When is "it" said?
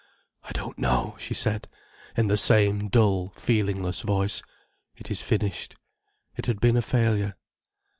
4.95-5.11, 6.35-6.47